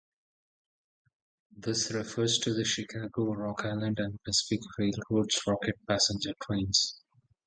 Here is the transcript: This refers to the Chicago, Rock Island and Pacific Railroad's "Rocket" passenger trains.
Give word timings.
This 1.55 1.91
refers 1.91 2.39
to 2.39 2.55
the 2.55 2.65
Chicago, 2.65 3.33
Rock 3.35 3.65
Island 3.65 3.99
and 3.99 4.19
Pacific 4.23 4.61
Railroad's 4.79 5.39
"Rocket" 5.45 5.75
passenger 5.87 6.33
trains. 6.41 6.99